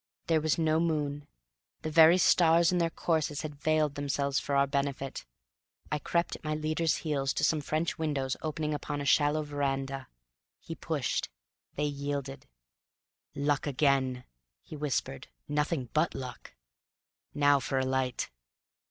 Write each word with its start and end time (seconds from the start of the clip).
There 0.25 0.41
was 0.41 0.57
no 0.57 0.79
moon. 0.79 1.27
The 1.83 1.91
very 1.91 2.17
stars 2.17 2.71
in 2.71 2.79
their 2.79 2.89
courses 2.89 3.43
had 3.43 3.61
veiled 3.61 3.93
themselves 3.93 4.39
for 4.39 4.55
our 4.55 4.65
benefit. 4.65 5.27
I 5.91 5.99
crept 5.99 6.35
at 6.35 6.43
my 6.43 6.55
leader's 6.55 6.97
heels 7.05 7.33
to 7.35 7.43
some 7.43 7.61
French 7.61 7.99
windows 7.99 8.35
opening 8.41 8.73
upon 8.73 8.99
a 8.99 9.05
shallow 9.05 9.43
veranda. 9.43 10.07
He 10.59 10.73
pushed. 10.73 11.29
They 11.75 11.85
yielded. 11.85 12.47
"Luck 13.35 13.67
again," 13.67 14.23
he 14.63 14.75
whispered; 14.75 15.27
"nothing 15.47 15.89
BUT 15.93 16.15
luck! 16.15 16.55
Now 17.35 17.59
for 17.59 17.77
a 17.77 17.85
light." 17.85 18.31